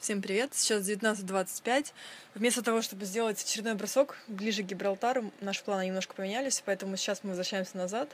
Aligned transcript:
Всем 0.00 0.22
привет! 0.22 0.54
Сейчас 0.54 0.88
19.25. 0.88 1.92
Вместо 2.34 2.62
того, 2.62 2.80
чтобы 2.80 3.04
сделать 3.04 3.42
очередной 3.42 3.74
бросок 3.74 4.16
ближе 4.28 4.62
к 4.62 4.66
Гибралтару, 4.66 5.30
наши 5.42 5.62
планы 5.62 5.84
немножко 5.84 6.14
поменялись, 6.14 6.62
поэтому 6.64 6.96
сейчас 6.96 7.22
мы 7.22 7.28
возвращаемся 7.28 7.76
назад. 7.76 8.08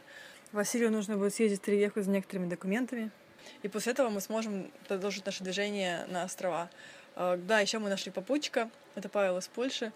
Василию 0.51 0.91
нужно 0.91 1.17
будет 1.17 1.33
съездить 1.33 1.62
в 1.62 1.69
Ривьеху 1.69 2.03
за 2.03 2.11
некоторыми 2.11 2.49
документами, 2.49 3.12
и 3.62 3.69
после 3.69 3.93
этого 3.93 4.09
мы 4.09 4.21
сможем 4.21 4.69
продолжить 4.88 5.27
наше 5.27 5.45
движение 5.45 6.07
на 6.07 6.25
острова. 6.25 6.71
А, 7.14 7.36
да, 7.36 7.61
еще 7.61 7.79
мы 7.79 7.89
нашли 7.89 8.11
попутчика, 8.11 8.68
это 8.96 9.09
Павел 9.09 9.39
из 9.39 9.46
Польши, 9.46 9.93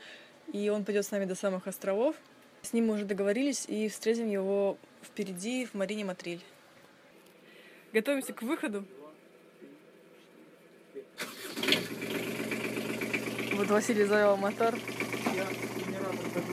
и 0.53 0.69
он 0.69 0.85
пойдет 0.85 1.05
с 1.05 1.11
нами 1.11 1.25
до 1.25 1.35
самых 1.35 1.67
островов. 1.67 2.15
С 2.63 2.73
ним 2.73 2.87
мы 2.87 2.95
уже 2.95 3.05
договорились 3.05 3.65
и 3.67 3.89
встретим 3.89 4.29
его 4.29 4.79
впереди 5.03 5.67
в 5.67 5.75
Марине 5.75 6.05
Матриль. 6.05 6.45
Готовимся 7.93 8.33
к 8.33 8.43
выходу. 8.43 8.87
Вот 13.61 13.69
Василий 13.69 14.05
завел 14.05 14.39
мотор. 14.39 14.75
Я 15.37 15.45
генератор 15.77 16.17
даже. 16.35 16.47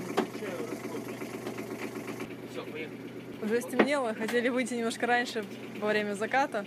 Все, 2.52 2.64
поехали. 2.64 3.00
Уже 3.42 3.62
стемнело, 3.62 4.14
хотели 4.14 4.50
выйти 4.50 4.74
немножко 4.74 5.08
раньше 5.08 5.46
во 5.80 5.88
время 5.88 6.16
заката, 6.16 6.66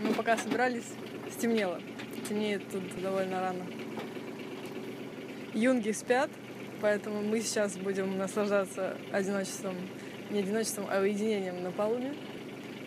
но 0.00 0.12
пока 0.12 0.36
собирались, 0.36 0.86
стемнело. 1.32 1.80
Темнеет 2.28 2.70
тут 2.70 2.84
довольно 3.02 3.40
рано. 3.40 3.66
Юнги 5.52 5.90
спят, 5.90 6.30
поэтому 6.80 7.22
мы 7.22 7.40
сейчас 7.40 7.76
будем 7.76 8.18
наслаждаться 8.18 8.96
одиночеством, 9.10 9.74
не 10.30 10.38
одиночеством, 10.38 10.86
а 10.88 11.00
уединением 11.00 11.64
на 11.64 11.72
палубе. 11.72 12.14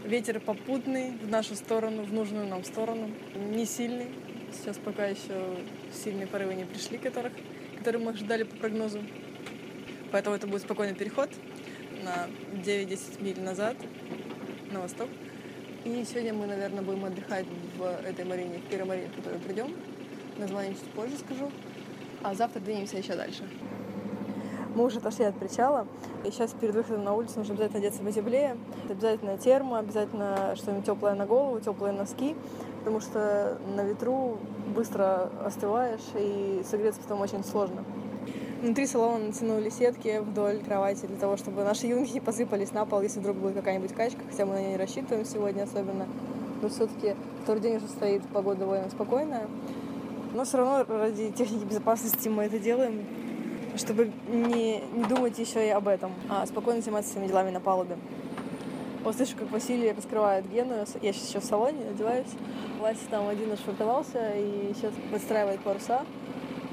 Ветер 0.06 0.40
попутный 0.40 1.12
в 1.18 1.28
нашу 1.28 1.56
сторону, 1.56 2.04
в 2.04 2.14
нужную 2.14 2.48
нам 2.48 2.64
сторону, 2.64 3.12
не 3.36 3.66
сильный. 3.66 4.08
Сейчас 4.52 4.78
пока 4.78 5.06
еще 5.06 5.58
сильные 5.94 6.28
порывы 6.28 6.56
не 6.56 6.66
пришли, 6.66 6.98
которых, 6.98 7.34
которые 7.78 8.04
мы 8.04 8.14
ждали 8.14 8.44
по 8.44 8.56
прогнозу. 8.56 9.00
Поэтому 10.12 10.36
это 10.36 10.48
будет 10.48 10.62
спокойный 10.62 10.96
переход 10.96 11.30
на 12.04 12.28
9-10 12.64 13.24
миль 13.24 13.40
назад, 13.42 13.76
на 14.72 14.82
восток. 14.82 15.08
И 15.86 16.04
сегодня 16.04 16.34
мы, 16.34 16.46
наверное, 16.46 16.82
будем 16.82 17.06
отдыхать 17.06 17.46
в 17.78 17.84
этой 18.06 18.26
марине, 18.26 18.60
в 18.60 18.70
первой 18.70 18.88
марине, 18.88 19.08
в 19.08 19.16
которую 19.16 19.42
придем. 19.42 19.74
Название 20.38 20.74
чуть 20.74 20.92
позже 20.92 21.18
скажу. 21.18 21.52
А 22.24 22.34
завтра 22.34 22.60
двинемся 22.60 22.98
еще 22.98 23.16
дальше. 23.16 23.44
Мы 24.76 24.86
уже 24.86 25.00
отошли 25.00 25.26
от 25.26 25.38
причала, 25.38 25.88
и 26.26 26.32
сейчас 26.32 26.54
перед 26.54 26.76
выходом 26.76 27.04
на 27.04 27.14
улицу 27.14 27.40
нужно 27.40 27.56
обязательно 27.56 27.80
одеться 27.80 28.04
потеплее. 28.04 28.58
Обязательно 28.88 29.38
термо, 29.38 29.80
обязательно 29.80 30.56
что-нибудь 30.56 30.86
теплое 30.86 31.16
на 31.16 31.26
голову, 31.26 31.60
теплые 31.60 31.92
носки, 31.92 32.36
потому 32.80 33.00
что 33.00 33.58
на 33.76 33.84
ветру 33.84 34.38
быстро 34.76 35.30
остываешь, 35.46 36.02
и 36.16 36.64
согреться 36.70 37.02
потом 37.02 37.22
очень 37.22 37.44
сложно. 37.44 37.84
Внутри 38.62 38.88
салона 38.88 39.28
натянули 39.28 39.70
сетки 39.70 40.20
вдоль 40.20 40.60
кровати 40.60 41.06
для 41.06 41.18
того, 41.18 41.38
чтобы 41.38 41.64
наши 41.64 41.88
юнги 41.88 42.12
не 42.12 42.20
посыпались 42.20 42.74
на 42.74 42.86
пол, 42.86 43.02
если 43.02 43.20
вдруг 43.20 43.38
будет 43.38 43.56
какая-нибудь 43.56 43.94
качка, 43.94 44.20
хотя 44.30 44.46
мы 44.46 44.54
на 44.54 44.60
нее 44.60 44.70
не 44.72 44.78
рассчитываем 44.78 45.26
сегодня 45.26 45.64
особенно. 45.64 46.08
Но 46.62 46.68
все-таки 46.68 47.16
второй 47.44 47.62
день 47.62 47.78
уже 47.78 47.88
стоит, 47.88 48.22
погода 48.34 48.62
довольно 48.62 48.90
спокойная. 48.90 49.48
Но 50.34 50.44
все 50.44 50.58
равно 50.58 50.86
ради 50.88 51.32
техники 51.32 51.64
безопасности 51.64 52.28
мы 52.28 52.44
это 52.44 52.60
делаем, 52.60 53.06
чтобы 53.78 54.12
не, 54.28 54.82
не 54.94 55.06
думать 55.06 55.40
еще 55.40 55.66
и 55.66 55.70
об 55.70 55.88
этом, 55.88 56.12
а 56.30 56.46
спокойно 56.46 56.82
заниматься 56.82 57.14
своими 57.14 57.28
делами 57.28 57.52
на 57.52 57.62
палубе. 57.62 57.98
Вот 59.10 59.16
слышу, 59.16 59.36
как 59.38 59.50
Василий 59.50 59.92
раскрывает 59.92 60.48
Гену. 60.52 60.76
Я 61.02 61.14
сейчас 61.14 61.30
еще 61.30 61.40
в 61.40 61.44
салоне 61.44 61.84
одеваюсь. 61.90 62.28
Вася 62.80 63.00
там 63.10 63.28
один 63.28 63.52
отшвартовался 63.52 64.34
и 64.36 64.72
сейчас 64.76 64.94
подстраивает 65.12 65.62
паруса. 65.62 66.06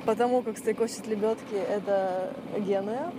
Потому 0.05 0.43
как 0.43 0.59
стрекочут 0.59 1.07
лебедки, 1.07 1.55
это 1.55 2.35
Генуя. 2.59 3.11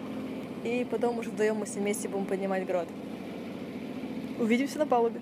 И 0.63 0.85
потом 0.91 1.17
уже 1.17 1.31
вдвоем 1.31 1.55
мы 1.55 1.65
все 1.65 1.79
вместе 1.79 2.07
будем 2.07 2.27
поднимать 2.27 2.67
грот. 2.67 2.87
Увидимся 4.37 4.77
на 4.77 4.85
палубе. 4.85 5.19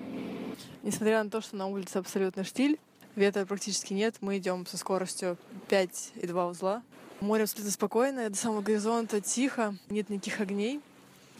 Несмотря 0.82 1.24
на 1.24 1.30
то, 1.30 1.40
что 1.40 1.56
на 1.56 1.66
улице 1.66 1.96
абсолютно 1.96 2.44
штиль, 2.44 2.78
ветра 3.14 3.46
практически 3.46 3.94
нет, 3.94 4.16
мы 4.20 4.36
идем 4.36 4.66
со 4.66 4.76
скоростью 4.76 5.38
5,2 5.70 6.50
узла. 6.50 6.82
Море 7.22 7.44
абсолютно 7.44 7.72
спокойное, 7.72 8.28
до 8.28 8.36
самого 8.36 8.60
горизонта 8.60 9.22
тихо, 9.22 9.74
нет 9.88 10.10
никаких 10.10 10.42
огней. 10.42 10.82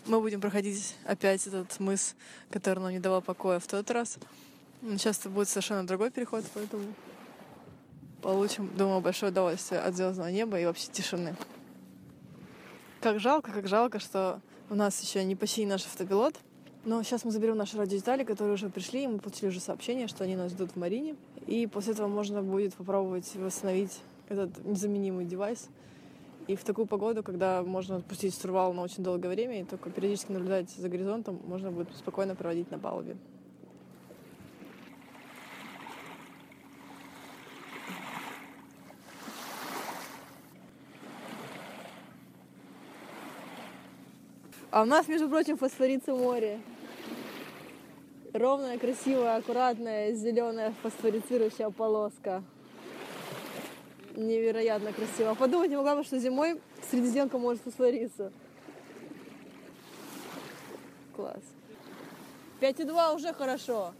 Мы 0.06 0.20
будем 0.20 0.40
проходить 0.40 0.94
опять 1.04 1.44
этот 1.48 1.80
мыс, 1.80 2.14
который 2.50 2.78
нам 2.78 2.92
не 2.92 3.00
давал 3.00 3.22
покоя 3.22 3.58
в 3.58 3.66
тот 3.66 3.90
раз. 3.90 4.18
Сейчас 4.82 5.18
это 5.18 5.30
будет 5.30 5.48
совершенно 5.48 5.84
другой 5.84 6.12
переход, 6.12 6.44
поэтому 6.54 6.84
получим, 8.22 8.70
думаю, 8.76 9.00
большое 9.00 9.32
удовольствие 9.32 9.80
от 9.80 9.96
звездного 9.96 10.28
неба 10.28 10.60
и 10.60 10.64
вообще 10.64 10.86
тишины. 10.92 11.34
Как 13.00 13.18
жалко, 13.18 13.50
как 13.50 13.66
жалко, 13.66 13.98
что 13.98 14.40
у 14.70 14.76
нас 14.76 15.00
еще 15.02 15.24
не 15.24 15.34
почти 15.34 15.66
наш 15.66 15.84
автопилот. 15.84 16.36
Но 16.84 17.02
сейчас 17.02 17.24
мы 17.24 17.32
заберем 17.32 17.56
наши 17.56 17.76
радиодетали, 17.76 18.22
которые 18.22 18.54
уже 18.54 18.68
пришли, 18.68 19.02
и 19.02 19.06
мы 19.08 19.18
получили 19.18 19.48
уже 19.48 19.58
сообщение, 19.58 20.06
что 20.06 20.22
они 20.22 20.36
нас 20.36 20.52
ждут 20.52 20.70
в 20.72 20.76
Марине. 20.76 21.16
И 21.48 21.66
после 21.66 21.94
этого 21.94 22.06
можно 22.06 22.42
будет 22.42 22.74
попробовать 22.74 23.34
восстановить 23.34 23.98
этот 24.28 24.64
незаменимый 24.64 25.24
девайс. 25.24 25.68
И 26.46 26.54
в 26.54 26.62
такую 26.62 26.86
погоду, 26.86 27.24
когда 27.24 27.62
можно 27.64 27.96
отпустить 27.96 28.34
штурвал 28.34 28.72
на 28.72 28.82
очень 28.82 29.02
долгое 29.02 29.28
время 29.28 29.60
и 29.60 29.64
только 29.64 29.90
периодически 29.90 30.30
наблюдать 30.30 30.70
за 30.70 30.88
горизонтом, 30.88 31.40
можно 31.44 31.72
будет 31.72 31.92
спокойно 31.96 32.36
проводить 32.36 32.70
на 32.70 32.78
палубе. 32.78 33.16
А 44.70 44.82
у 44.82 44.84
нас, 44.84 45.08
между 45.08 45.28
прочим, 45.28 45.56
фосфорится 45.56 46.14
море. 46.14 46.60
Ровная, 48.32 48.78
красивая, 48.78 49.36
аккуратная, 49.36 50.12
зеленая 50.12 50.74
фосфорицирующая 50.82 51.70
полоска. 51.70 52.44
Невероятно 54.16 54.92
красиво. 54.92 55.34
Подумать 55.34 55.70
не 55.70 55.76
могла 55.76 55.94
бы, 55.94 56.02
что 56.02 56.18
зимой 56.18 56.58
средиземка 56.90 57.36
может 57.38 57.62
фосфориться. 57.62 58.32
Класс. 61.14 61.42
5,2 62.60 63.14
уже 63.14 63.34
хорошо. 63.34 63.92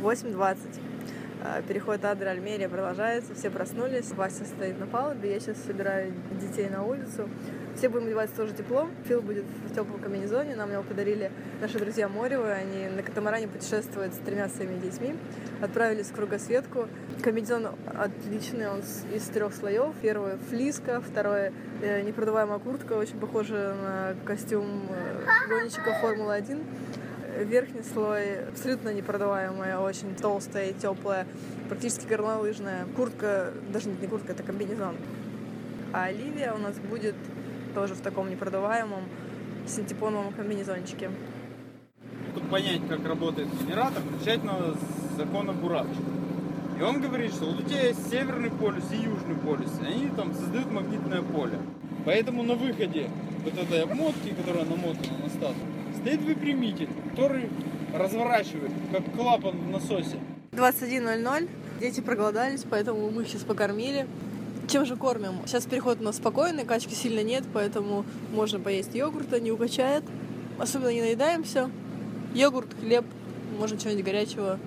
8.20. 0.00 0.91
А, 1.44 1.60
переход 1.60 2.04
Адра 2.04 2.30
Альмерия 2.30 2.68
продолжается, 2.68 3.34
все 3.34 3.50
проснулись, 3.50 4.12
Вася 4.12 4.44
стоит 4.44 4.78
на 4.78 4.86
палубе, 4.86 5.32
я 5.32 5.40
сейчас 5.40 5.56
собираю 5.58 6.12
детей 6.40 6.68
на 6.68 6.84
улицу. 6.84 7.28
Все 7.74 7.88
будем 7.88 8.06
одеваться 8.06 8.36
тоже 8.36 8.52
тепло. 8.52 8.88
Фил 9.08 9.22
будет 9.22 9.44
в 9.66 9.74
теплом 9.74 9.98
комбинезоне. 9.98 10.54
Нам 10.54 10.70
его 10.70 10.82
подарили 10.82 11.32
наши 11.60 11.78
друзья 11.78 12.06
Моревы. 12.08 12.52
Они 12.52 12.86
на 12.88 13.02
катамаране 13.02 13.48
путешествуют 13.48 14.14
с 14.14 14.18
тремя 14.18 14.48
своими 14.50 14.78
детьми. 14.78 15.16
Отправились 15.60 16.08
в 16.08 16.14
кругосветку. 16.14 16.86
Комбинезон 17.22 17.68
отличный, 17.98 18.68
он 18.68 18.80
из 19.12 19.24
трех 19.24 19.54
слоев. 19.54 19.94
Первый 20.02 20.36
флиска, 20.50 21.00
второе 21.00 21.52
э, 21.80 22.02
непродуваемая 22.02 22.58
куртка, 22.58 22.92
очень 22.92 23.18
похожа 23.18 23.74
на 23.82 24.14
костюм 24.26 24.86
э, 24.90 25.48
гонщика 25.48 25.98
Формулы-1 26.02 26.62
верхний 27.44 27.82
слой 27.82 28.48
абсолютно 28.48 28.92
непродаваемая, 28.92 29.78
очень 29.78 30.14
толстая 30.14 30.70
и 30.70 30.74
теплая, 30.74 31.26
практически 31.68 32.06
горнолыжная. 32.06 32.86
Куртка, 32.96 33.52
даже 33.72 33.88
не 33.88 34.06
куртка, 34.06 34.32
это 34.32 34.42
комбинезон. 34.42 34.96
А 35.92 36.04
Оливия 36.04 36.52
у 36.54 36.58
нас 36.58 36.76
будет 36.78 37.14
тоже 37.74 37.94
в 37.94 38.00
таком 38.00 38.30
непродаваемом 38.30 39.04
синтепоновом 39.66 40.32
комбинезончике. 40.32 41.10
Чтобы 42.32 42.48
понять, 42.48 42.80
как 42.88 43.06
работает 43.06 43.48
генератор, 43.62 44.02
начать 44.18 44.42
надо 44.42 44.74
с 44.74 45.16
закона 45.16 45.52
Буравчика. 45.52 46.02
И 46.78 46.82
он 46.82 47.00
говорит, 47.00 47.32
что 47.32 47.44
вот 47.44 47.60
у 47.60 47.62
тебя 47.62 47.88
есть 47.88 48.10
северный 48.10 48.50
полюс 48.50 48.84
и 48.90 48.96
южный 48.96 49.36
полюс, 49.36 49.70
и 49.82 49.86
они 49.86 50.08
там 50.16 50.34
создают 50.34 50.70
магнитное 50.70 51.22
поле. 51.22 51.58
Поэтому 52.04 52.42
на 52.42 52.54
выходе 52.54 53.08
вот 53.44 53.54
этой 53.54 53.82
обмотки, 53.82 54.30
которая 54.30 54.64
намотана 54.64 55.18
на 55.22 55.28
статус, 55.28 55.62
стоит 56.02 56.20
выпрямитель, 56.22 56.88
который 57.10 57.48
разворачивает, 57.94 58.72
как 58.90 59.12
клапан 59.14 59.56
в 59.56 59.70
насосе. 59.70 60.18
21.00. 60.52 61.48
Дети 61.80 62.00
проголодались, 62.00 62.64
поэтому 62.68 63.10
мы 63.10 63.22
их 63.22 63.28
сейчас 63.28 63.42
покормили. 63.42 64.06
Чем 64.68 64.84
же 64.84 64.96
кормим? 64.96 65.34
Сейчас 65.46 65.64
переход 65.64 66.00
у 66.00 66.04
нас 66.04 66.16
спокойный, 66.16 66.64
качки 66.64 66.94
сильно 66.94 67.22
нет, 67.22 67.44
поэтому 67.52 68.04
можно 68.32 68.58
поесть 68.58 68.94
йогурта, 68.94 69.40
не 69.40 69.52
укачает. 69.52 70.04
Особенно 70.58 70.92
не 70.92 71.00
наедаемся. 71.00 71.70
Йогурт, 72.34 72.68
хлеб, 72.80 73.04
можно 73.58 73.78
чего-нибудь 73.78 74.04
горячего. 74.04 74.58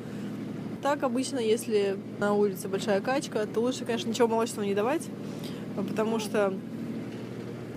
Так 0.81 1.03
обычно, 1.03 1.39
если 1.39 1.97
на 2.19 2.33
улице 2.33 2.67
большая 2.67 3.01
качка, 3.01 3.45
то 3.45 3.59
лучше, 3.59 3.85
конечно, 3.85 4.09
ничего 4.09 4.27
молочного 4.27 4.65
не 4.65 4.75
давать, 4.75 5.03
потому 5.75 6.19
что 6.19 6.53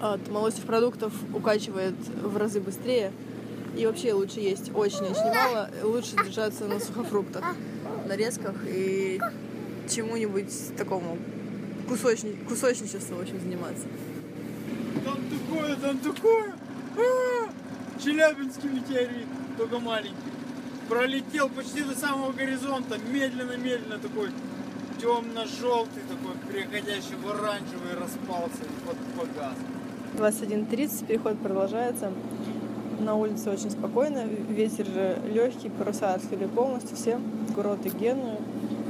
от 0.00 0.28
молочных 0.28 0.64
продуктов 0.64 1.12
укачивает 1.34 1.94
в 2.22 2.36
разы 2.36 2.60
быстрее. 2.60 3.12
И 3.76 3.86
вообще 3.86 4.12
лучше 4.12 4.40
есть 4.40 4.70
очень-очень 4.74 5.34
мало. 5.34 5.70
Лучше 5.82 6.16
держаться 6.16 6.66
на 6.66 6.80
сухофруктах, 6.80 7.44
нарезках 8.06 8.54
и 8.66 9.20
чему-нибудь 9.88 10.76
такому 10.76 11.18
кусочни... 11.88 12.36
кусочничеству, 12.48 13.16
в 13.16 13.20
общем, 13.20 13.40
заниматься. 13.40 13.86
Там 15.04 15.18
такое, 15.30 15.76
там 15.76 15.98
такое. 15.98 16.54
А-а-а! 16.96 17.48
Челябинский 18.02 18.68
метеорит, 18.68 19.26
только 19.56 19.78
маленький. 19.78 20.16
Пролетел 20.88 21.48
почти 21.48 21.82
до 21.82 21.94
самого 21.94 22.32
горизонта, 22.32 22.98
медленно-медленно 22.98 23.98
такой 23.98 24.30
темно-желтый, 25.00 26.02
такой 26.08 26.34
переходящий 26.52 27.14
в 27.22 27.28
оранжевый, 27.28 27.94
распался 27.94 28.62
и 28.62 28.86
под 28.86 28.96
погас. 29.16 29.54
21.30, 30.16 31.06
переход 31.06 31.38
продолжается. 31.40 32.12
На 32.98 33.14
улице 33.14 33.50
очень 33.50 33.70
спокойно, 33.70 34.24
ветер 34.24 34.86
легкий, 35.32 35.68
паруса 35.68 36.14
открыли 36.14 36.46
полностью 36.46 36.96
все, 36.96 37.20
курорты 37.54 37.90
Геную. 37.90 38.38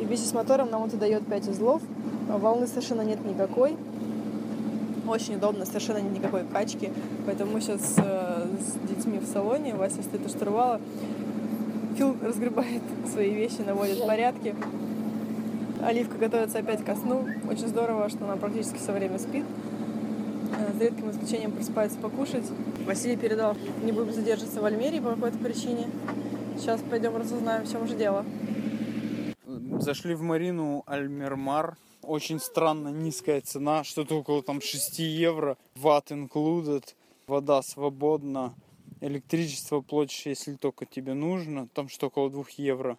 И 0.00 0.04
вместе 0.04 0.26
с 0.26 0.32
мотором 0.32 0.70
нам 0.70 0.84
это 0.84 0.96
дает 0.96 1.26
5 1.26 1.48
узлов, 1.48 1.82
волны 2.28 2.66
совершенно 2.66 3.02
нет 3.02 3.22
никакой, 3.24 3.76
очень 5.06 5.36
удобно, 5.36 5.66
совершенно 5.66 5.98
нет 5.98 6.12
никакой 6.12 6.44
качки, 6.44 6.90
поэтому 7.26 7.52
мы 7.52 7.60
сейчас 7.60 7.96
э, 7.98 8.46
с 8.60 8.88
детьми 8.88 9.18
в 9.18 9.26
салоне, 9.26 9.74
Вася 9.74 10.02
стоит 10.02 10.24
у 10.24 10.28
штурвала, 10.28 10.80
Фил 11.98 12.16
разгребает 12.22 12.82
свои 13.12 13.34
вещи, 13.34 13.60
наводит 13.66 14.06
порядки. 14.06 14.54
Оливка 15.82 16.16
готовится 16.16 16.58
опять 16.58 16.84
ко 16.84 16.94
сну. 16.94 17.26
Очень 17.50 17.68
здорово, 17.68 18.08
что 18.08 18.24
она 18.24 18.36
практически 18.36 18.78
все 18.78 18.92
время 18.92 19.18
спит. 19.18 19.44
Э, 20.56 20.72
за 20.72 20.84
редким 20.84 21.10
исключением 21.10 21.52
просыпается 21.52 21.98
покушать. 21.98 22.44
Василий 22.86 23.16
передал, 23.16 23.56
не 23.82 23.92
будем 23.92 24.12
задерживаться 24.12 24.60
в 24.60 24.64
Альмерии 24.64 25.00
по 25.00 25.10
какой-то 25.10 25.38
причине. 25.38 25.88
Сейчас 26.56 26.80
пойдем 26.82 27.16
разузнаем, 27.16 27.64
в 27.64 27.70
чем 27.70 27.86
же 27.86 27.94
дело. 27.96 28.24
Зашли 29.80 30.14
в 30.14 30.22
Марину 30.22 30.82
Альмермар. 30.86 31.76
Очень 32.02 32.40
странно 32.40 32.88
низкая 32.88 33.40
цена, 33.40 33.84
что-то 33.84 34.18
около 34.18 34.42
там 34.42 34.60
6 34.60 34.98
евро. 34.98 35.56
Ват 35.74 36.10
included. 36.10 36.84
Вода 37.26 37.62
свободна. 37.62 38.54
Электричество 39.00 39.80
платишь, 39.80 40.26
если 40.26 40.54
только 40.54 40.86
тебе 40.86 41.14
нужно. 41.14 41.68
Там 41.74 41.88
что 41.88 42.06
около 42.06 42.30
2 42.30 42.44
евро. 42.56 42.96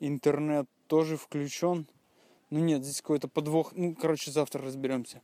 Интернет 0.00 0.66
тоже 0.88 1.16
включен. 1.16 1.86
Ну 2.50 2.58
нет, 2.58 2.84
здесь 2.84 3.00
какой-то 3.00 3.28
подвох. 3.28 3.72
Ну, 3.74 3.94
короче, 3.94 4.30
завтра 4.30 4.62
разберемся. 4.62 5.22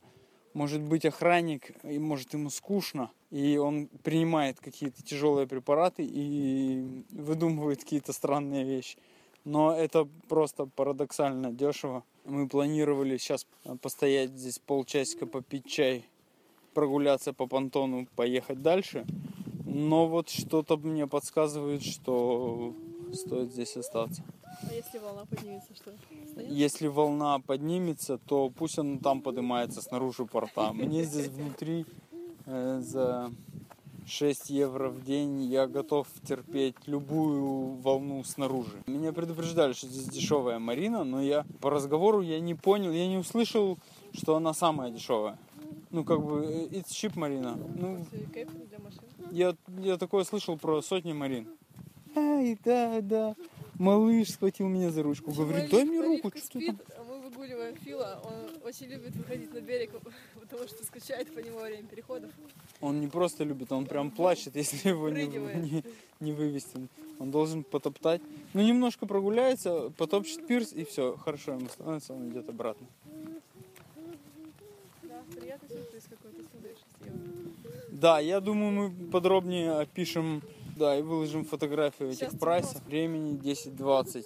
Может 0.53 0.81
быть 0.81 1.05
охранник, 1.05 1.71
и 1.83 1.97
может 1.97 2.33
ему 2.33 2.49
скучно, 2.49 3.09
и 3.29 3.57
он 3.57 3.87
принимает 4.03 4.59
какие-то 4.59 5.01
тяжелые 5.01 5.47
препараты 5.47 6.03
и 6.05 7.05
выдумывает 7.11 7.83
какие-то 7.83 8.11
странные 8.11 8.65
вещи. 8.65 8.97
Но 9.45 9.73
это 9.73 10.07
просто 10.27 10.65
парадоксально 10.65 11.51
дешево. 11.53 12.03
Мы 12.25 12.47
планировали 12.49 13.17
сейчас 13.17 13.47
постоять 13.81 14.31
здесь 14.31 14.59
полчасика, 14.59 15.25
попить 15.25 15.65
чай, 15.65 16.05
прогуляться 16.73 17.31
по 17.31 17.47
понтону, 17.47 18.07
поехать 18.15 18.61
дальше. 18.61 19.05
Но 19.65 20.07
вот 20.07 20.29
что-то 20.29 20.75
мне 20.75 21.07
подсказывает, 21.07 21.81
что 21.81 22.75
стоит 23.13 23.51
здесь 23.51 23.77
остаться. 23.77 24.21
А 24.69 24.73
если 24.73 24.99
волна 24.99 25.25
поднимется, 25.25 25.73
что? 25.75 25.91
Остается? 25.91 26.53
Если 26.53 26.87
волна 26.87 27.39
поднимется, 27.39 28.17
то 28.17 28.49
пусть 28.49 28.77
она 28.79 28.97
там 28.99 29.21
поднимается 29.21 29.81
снаружи 29.81 30.25
порта. 30.25 30.73
Мне 30.73 31.03
здесь 31.03 31.27
внутри 31.27 31.85
э, 32.45 32.79
за 32.81 33.31
6 34.05 34.49
евро 34.49 34.89
в 34.89 35.03
день 35.03 35.43
я 35.43 35.67
готов 35.67 36.07
терпеть 36.27 36.75
любую 36.85 37.75
волну 37.81 38.23
снаружи. 38.23 38.83
Меня 38.87 39.13
предупреждали, 39.13 39.73
что 39.73 39.87
здесь 39.87 40.07
дешевая 40.07 40.59
Марина, 40.59 41.03
но 41.03 41.21
я 41.21 41.45
по 41.61 41.69
разговору 41.69 42.21
я 42.21 42.39
не 42.39 42.55
понял, 42.55 42.91
я 42.91 43.07
не 43.07 43.17
услышал, 43.17 43.77
что 44.13 44.35
она 44.35 44.53
самая 44.53 44.91
дешевая. 44.91 45.37
Ну, 45.91 46.03
как 46.03 46.23
бы, 46.23 46.45
э, 46.45 46.67
it's 46.67 46.89
cheap 46.89 47.13
Марина. 47.15 47.57
Ну, 47.75 48.05
для 48.11 48.79
машин. 48.79 49.01
я, 49.31 49.55
я 49.79 49.97
такое 49.97 50.23
слышал 50.23 50.57
про 50.57 50.81
сотни 50.81 51.13
Марин. 51.13 51.47
Ай, 52.15 52.57
да, 52.63 52.99
да. 53.01 53.35
Малыш 53.81 54.33
схватил 54.33 54.67
меня 54.67 54.91
за 54.91 55.01
ручку. 55.01 55.31
Говорит, 55.31 55.71
дай 55.71 55.83
мне 55.85 56.01
руку, 56.01 56.29
что 56.29 56.39
ты 56.39 56.45
спит, 56.45 56.77
там? 56.85 56.97
а 56.99 57.03
мы 57.03 57.19
выгуливаем 57.21 57.75
Фила. 57.77 58.21
Он 58.23 58.63
очень 58.63 58.85
любит 58.85 59.15
выходить 59.15 59.51
на 59.51 59.59
берег, 59.59 59.89
потому 60.39 60.67
что 60.67 60.85
скучает 60.85 61.33
по 61.33 61.39
нему 61.39 61.57
во 61.57 61.63
время 61.63 61.87
переходов. 61.87 62.29
Он 62.79 63.01
не 63.01 63.07
просто 63.07 63.43
любит, 63.43 63.71
он 63.71 63.87
прям 63.87 64.11
плачет, 64.11 64.55
если 64.63 64.89
его 64.89 65.09
не, 65.09 65.25
не, 65.25 65.83
не 66.19 66.31
вывести. 66.31 66.87
Он 67.17 67.31
должен 67.31 67.63
потоптать. 67.63 68.21
Ну, 68.53 68.61
немножко 68.61 69.07
прогуляется, 69.07 69.89
потопчет 69.97 70.45
пирс, 70.45 70.73
и 70.73 70.85
все, 70.85 71.17
хорошо 71.17 71.53
ему 71.53 71.67
становится, 71.67 72.13
он 72.13 72.29
идет 72.29 72.49
обратно. 72.49 72.85
Да, 75.01 75.23
приятный 75.35 75.69
сюрприз 75.69 76.03
какой-то, 76.07 76.43
смотришь, 76.51 76.77
съел. 77.01 77.15
Да, 77.89 78.19
я 78.19 78.41
думаю, 78.41 78.71
мы 78.71 79.09
подробнее 79.09 79.71
опишем, 79.71 80.43
да, 80.75 80.97
и 80.97 81.01
выложим 81.01 81.45
фотографию 81.45 82.13
Сейчас 82.13 82.29
этих 82.29 82.39
прайсов. 82.39 82.83
Времени 82.85 83.39
10.20, 83.39 84.23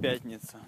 пятница. 0.00 0.58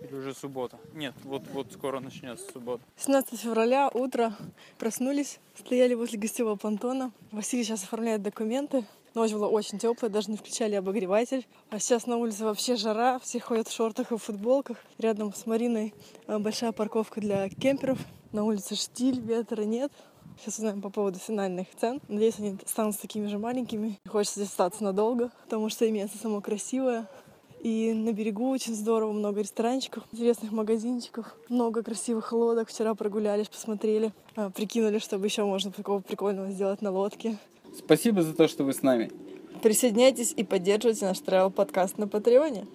Или 0.00 0.14
уже 0.14 0.34
суббота. 0.34 0.78
Нет, 0.94 1.14
вот, 1.24 1.42
вот 1.52 1.72
скоро 1.72 2.00
начнется 2.00 2.50
суббота. 2.52 2.82
17 2.98 3.38
февраля, 3.40 3.90
утро, 3.92 4.32
проснулись, 4.78 5.40
стояли 5.56 5.94
возле 5.94 6.18
гостевого 6.18 6.56
понтона. 6.56 7.10
Василий 7.32 7.64
сейчас 7.64 7.82
оформляет 7.82 8.22
документы. 8.22 8.84
Ночь 9.14 9.32
была 9.32 9.48
очень 9.48 9.78
теплая, 9.78 10.12
даже 10.12 10.30
не 10.30 10.36
включали 10.36 10.76
обогреватель. 10.76 11.46
А 11.70 11.80
сейчас 11.80 12.06
на 12.06 12.16
улице 12.16 12.44
вообще 12.44 12.76
жара, 12.76 13.18
все 13.18 13.40
ходят 13.40 13.66
в 13.66 13.74
шортах 13.74 14.12
и 14.12 14.16
в 14.16 14.22
футболках. 14.22 14.76
Рядом 14.98 15.34
с 15.34 15.46
Мариной 15.46 15.92
э, 16.28 16.38
большая 16.38 16.70
парковка 16.72 17.20
для 17.20 17.48
кемперов. 17.48 17.98
На 18.30 18.44
улице 18.44 18.76
штиль, 18.76 19.20
ветра 19.20 19.62
нет. 19.62 19.90
Сейчас 20.40 20.58
узнаем 20.58 20.80
по 20.80 20.90
поводу 20.90 21.18
финальных 21.18 21.66
цен. 21.80 22.00
Надеюсь, 22.08 22.38
они 22.38 22.56
станут 22.64 22.96
такими 22.98 23.26
же 23.26 23.38
маленькими. 23.38 23.98
Хочется 24.06 24.40
здесь 24.40 24.50
остаться 24.50 24.84
надолго, 24.84 25.30
потому 25.44 25.68
что 25.68 25.84
и 25.84 25.90
место 25.90 26.16
само 26.18 26.40
красивое. 26.40 27.08
И 27.60 27.92
на 27.92 28.12
берегу 28.12 28.48
очень 28.50 28.74
здорово, 28.74 29.10
много 29.10 29.40
ресторанчиков, 29.40 30.04
интересных 30.12 30.52
магазинчиков, 30.52 31.34
много 31.48 31.82
красивых 31.82 32.32
лодок. 32.32 32.68
Вчера 32.68 32.94
прогулялись, 32.94 33.48
посмотрели, 33.48 34.12
а, 34.36 34.50
прикинули, 34.50 35.00
чтобы 35.00 35.26
еще 35.26 35.44
можно 35.44 35.72
такого 35.72 35.98
прикольного 36.00 36.52
сделать 36.52 36.82
на 36.82 36.92
лодке. 36.92 37.36
Спасибо 37.76 38.22
за 38.22 38.32
то, 38.32 38.46
что 38.46 38.62
вы 38.62 38.72
с 38.72 38.82
нами. 38.82 39.10
Присоединяйтесь 39.60 40.32
и 40.36 40.44
поддерживайте 40.44 41.04
наш 41.04 41.18
travel 41.18 41.50
подкаст 41.50 41.98
на 41.98 42.06
Патреоне. 42.06 42.68